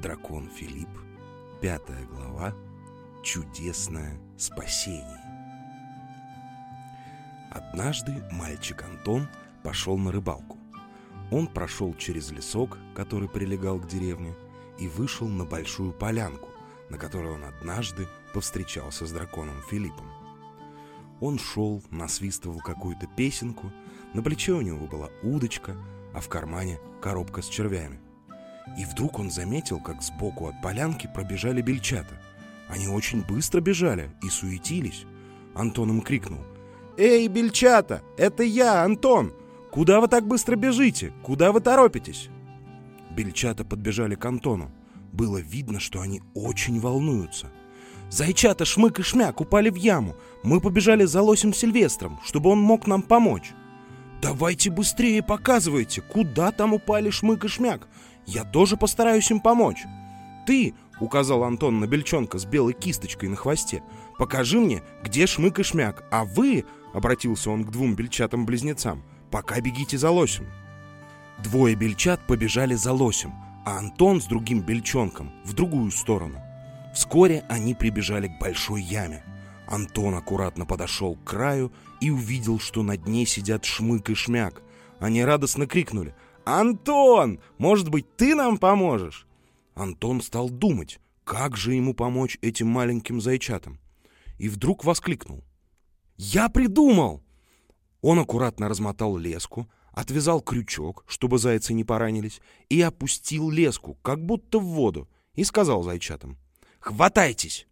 [0.00, 0.88] Дракон Филипп,
[1.60, 2.54] пятая глава,
[3.24, 5.20] чудесное спасение.
[7.50, 9.26] Однажды мальчик Антон
[9.64, 10.56] пошел на рыбалку.
[11.32, 14.36] Он прошел через лесок, который прилегал к деревне,
[14.78, 16.50] и вышел на большую полянку,
[16.88, 20.19] на которой он однажды повстречался с драконом Филиппом.
[21.20, 23.70] Он шел, насвистывал какую-то песенку,
[24.14, 25.76] на плече у него была удочка,
[26.14, 28.00] а в кармане коробка с червями.
[28.78, 32.20] И вдруг он заметил, как сбоку от полянки пробежали бельчата.
[32.68, 35.04] Они очень быстро бежали и суетились.
[35.54, 36.40] Антон им крикнул.
[36.96, 39.32] «Эй, бельчата, это я, Антон!
[39.70, 41.12] Куда вы так быстро бежите?
[41.22, 42.28] Куда вы торопитесь?»
[43.10, 44.70] Бельчата подбежали к Антону.
[45.12, 47.48] Было видно, что они очень волнуются.
[48.10, 50.16] «Зайчата, шмык и шмяк упали в яму.
[50.42, 53.52] Мы побежали за лосем Сильвестром, чтобы он мог нам помочь».
[54.20, 57.88] «Давайте быстрее показывайте, куда там упали шмык и шмяк.
[58.26, 59.84] Я тоже постараюсь им помочь».
[60.46, 63.82] «Ты»,— указал Антон на бельчонка с белой кисточкой на хвосте,—
[64.18, 69.96] «покажи мне, где шмык и шмяк, а вы»,— обратился он к двум бельчатам-близнецам,— «пока бегите
[69.96, 70.46] за лосем».
[71.38, 73.32] Двое бельчат побежали за лосем,
[73.64, 76.38] а Антон с другим бельчонком в другую сторону.
[76.92, 79.24] Вскоре они прибежали к большой яме.
[79.68, 84.62] Антон аккуратно подошел к краю и увидел, что на дне сидят шмык и шмяк.
[84.98, 89.26] Они радостно крикнули «Антон, может быть, ты нам поможешь?»
[89.74, 93.78] Антон стал думать, как же ему помочь этим маленьким зайчатам.
[94.38, 95.44] И вдруг воскликнул.
[96.16, 97.22] «Я придумал!»
[98.02, 104.58] Он аккуратно размотал леску, отвязал крючок, чтобы зайцы не поранились, и опустил леску, как будто
[104.58, 106.36] в воду, и сказал зайчатам
[106.80, 107.66] «Хватайтесь!»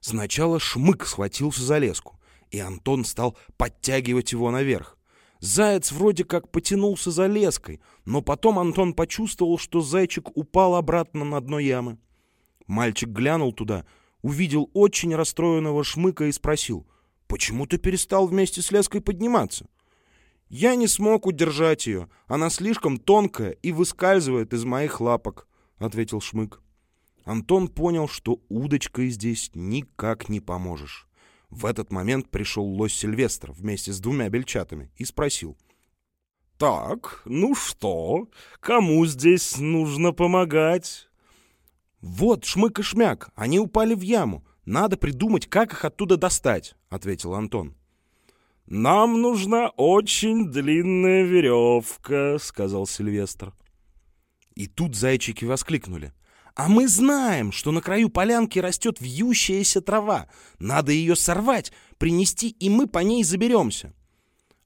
[0.00, 4.96] Сначала Шмык схватился за леску, и Антон стал подтягивать его наверх.
[5.40, 11.40] Заяц вроде как потянулся за леской, но потом Антон почувствовал, что зайчик упал обратно на
[11.40, 11.98] дно ямы.
[12.66, 13.84] Мальчик глянул туда,
[14.22, 16.86] увидел очень расстроенного Шмыка и спросил,
[17.26, 19.66] «Почему ты перестал вместе с леской подниматься?»
[20.48, 22.08] «Я не смог удержать ее.
[22.26, 26.63] Она слишком тонкая и выскальзывает из моих лапок»,— ответил Шмык.
[27.24, 31.08] Антон понял, что удочкой здесь никак не поможешь.
[31.50, 35.56] В этот момент пришел лось Сильвестр вместе с двумя бельчатами и спросил.
[36.58, 38.28] «Так, ну что?
[38.60, 41.08] Кому здесь нужно помогать?»
[42.00, 44.44] «Вот, шмык и шмяк, они упали в яму.
[44.66, 47.74] Надо придумать, как их оттуда достать»,— ответил Антон.
[48.66, 53.52] «Нам нужна очень длинная веревка»,— сказал Сильвестр.
[54.54, 56.12] И тут зайчики воскликнули.
[56.54, 60.28] «А мы знаем, что на краю полянки растет вьющаяся трава.
[60.58, 63.92] Надо ее сорвать, принести, и мы по ней заберемся».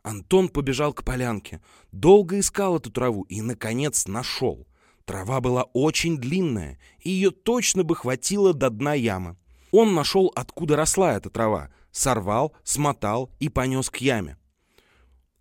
[0.02, 1.60] Антон побежал к полянке,
[1.92, 4.66] долго искал эту траву и, наконец, нашел.
[5.04, 9.36] Трава была очень длинная, и ее точно бы хватило до дна ямы.
[9.70, 14.38] Он нашел, откуда росла эта трава, сорвал, смотал и понес к яме.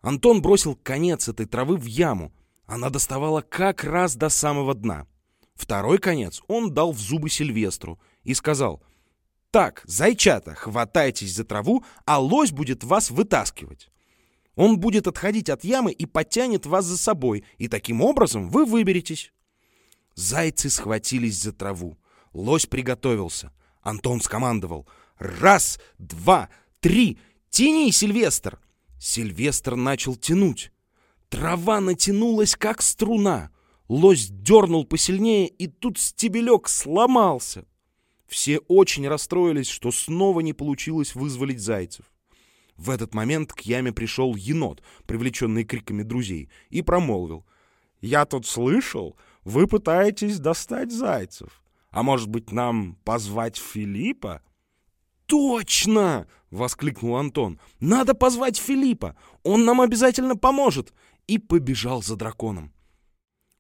[0.01, 2.33] Антон бросил конец этой травы в яму.
[2.65, 5.05] Она доставала как раз до самого дна.
[5.57, 8.84] Второй конец он дал в зубы Сильвестру и сказал,
[9.50, 13.90] «Так, зайчата, хватайтесь за траву, а лось будет вас вытаскивать.
[14.56, 19.34] Он будет отходить от ямы и потянет вас за собой, и таким образом вы выберетесь».
[20.13, 21.97] Зайцы схватились за траву.
[22.34, 23.51] Лось приготовился.
[23.81, 24.88] Антон скомандовал,
[25.18, 27.19] «Раз, два, три!
[27.50, 28.59] Тяни, Сильвестр!»
[29.00, 30.72] Сильвестр начал тянуть.
[31.29, 33.51] Трава натянулась, как струна.
[33.87, 37.65] Лось дернул посильнее, и тут стебелек сломался.
[38.27, 42.05] Все очень расстроились, что снова не получилось вызволить зайцев.
[42.75, 47.45] В этот момент к яме пришел енот, привлеченный криками друзей, и промолвил.
[48.01, 51.63] «Я тут слышал, вы пытаетесь достать зайцев.
[51.89, 54.43] А может быть, нам позвать Филиппа?»
[55.25, 57.59] «Точно!»— воскликнул Антон.
[57.79, 59.15] «Надо позвать Филиппа!
[59.43, 60.94] Он нам обязательно поможет!»
[61.25, 62.71] И побежал за драконом.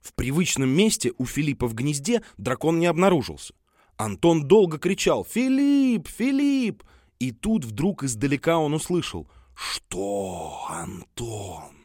[0.07, 3.53] В привычном месте у Филиппа в гнезде дракон не обнаружился.
[3.97, 6.07] Антон долго кричал «Филипп!
[6.07, 6.85] Филипп!»
[7.19, 11.76] И тут вдруг издалека он услышал «Что, Антон?»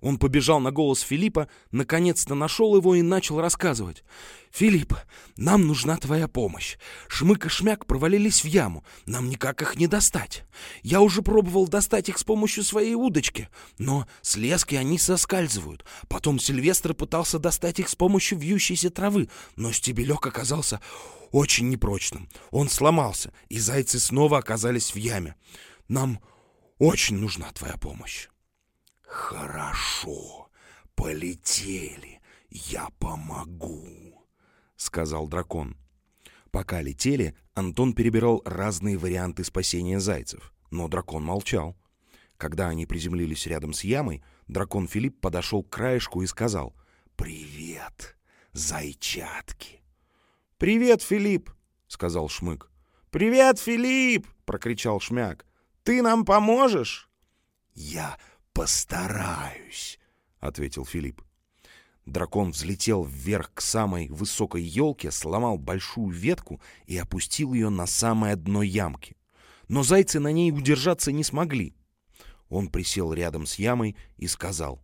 [0.00, 4.02] Он побежал на голос Филиппа, наконец-то нашел его и начал рассказывать.
[4.50, 4.94] «Филипп,
[5.36, 6.76] нам нужна твоя помощь.
[7.08, 8.84] Шмык и Шмяк провалились в яму.
[9.06, 10.44] Нам никак их не достать.
[10.82, 13.48] Я уже пробовал достать их с помощью своей удочки,
[13.78, 15.84] но с лески они соскальзывают.
[16.08, 20.80] Потом Сильвестр пытался достать их с помощью вьющейся травы, но стебелек оказался
[21.30, 22.28] очень непрочным.
[22.50, 25.36] Он сломался, и зайцы снова оказались в яме.
[25.88, 26.20] Нам
[26.78, 28.28] очень нужна твоя помощь».
[29.30, 30.50] «Хорошо,
[30.96, 34.26] полетели, я помогу»,—
[34.76, 35.76] сказал дракон.
[36.50, 41.76] Пока летели, Антон перебирал разные варианты спасения зайцев, но дракон молчал.
[42.38, 46.74] Когда они приземлились рядом с ямой, дракон Филипп подошел к краешку и сказал
[47.14, 48.16] «Привет,
[48.50, 49.80] зайчатки!»
[50.58, 51.54] «Привет, Филипп!»—
[51.86, 52.68] сказал Шмык.
[53.10, 55.46] «Привет, Филипп!»— прокричал Шмяк.
[55.84, 57.08] «Ты нам поможешь?»
[57.74, 58.18] «Я
[58.52, 59.98] постараюсь»,—
[60.40, 61.22] ответил Филипп.
[62.06, 68.36] Дракон взлетел вверх к самой высокой елке, сломал большую ветку и опустил ее на самое
[68.36, 69.16] дно ямки.
[69.68, 71.76] Но зайцы на ней удержаться не смогли.
[72.48, 74.82] Он присел рядом с ямой и сказал,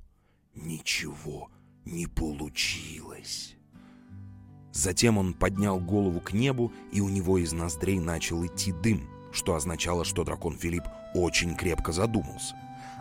[0.55, 1.51] «Ничего
[1.85, 3.57] не получилось».
[4.73, 9.55] Затем он поднял голову к небу, и у него из ноздрей начал идти дым, что
[9.55, 10.85] означало, что дракон Филипп
[11.15, 12.55] очень крепко задумался.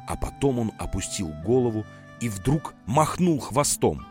[0.08, 1.86] А потом он опустил голову
[2.22, 4.06] и вдруг махнул хвостом.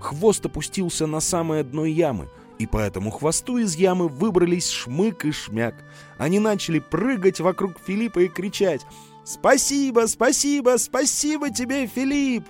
[0.00, 5.32] Хвост опустился на самое дно ямы, и по этому хвосту из ямы выбрались шмык и
[5.32, 5.74] шмяк.
[6.18, 8.82] Они начали прыгать вокруг Филиппа и кричать
[9.24, 12.46] «Спасибо, спасибо, спасибо тебе, Филипп!»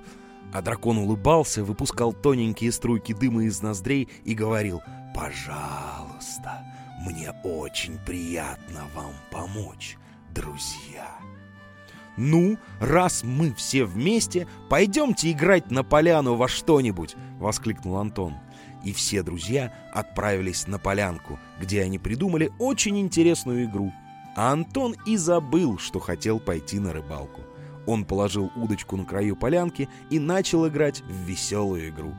[0.53, 4.82] А дракон улыбался, выпускал тоненькие струйки дыма из ноздрей и говорил
[5.14, 6.64] «Пожалуйста,
[7.06, 9.96] мне очень приятно вам помочь,
[10.35, 11.19] друзья».
[12.22, 18.34] «Ну, раз мы все вместе, пойдемте играть на поляну во что-нибудь!»— воскликнул Антон.
[18.84, 23.90] И все друзья отправились на полянку, где они придумали очень интересную игру.
[24.37, 27.40] А Антон и забыл, что хотел пойти на рыбалку.
[27.87, 32.14] Он положил удочку на краю полянки и начал играть в веселую игру.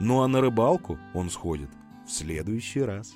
[0.00, 1.70] Ну а на рыбалку он сходит
[2.04, 3.14] в следующий раз.